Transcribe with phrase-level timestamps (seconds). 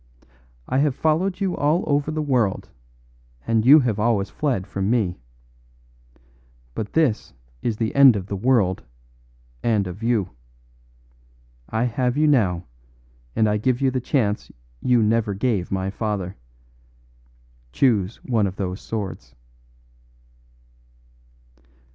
[0.67, 2.69] I have followed you all over the world,
[3.45, 5.19] and you have always fled from me.
[6.73, 8.81] But this is the end of the world
[9.61, 10.31] and of you.
[11.69, 12.65] I have you now,
[13.35, 14.51] and I give you the chance
[14.81, 16.35] you never gave my father.
[17.71, 19.35] Choose one of those swords."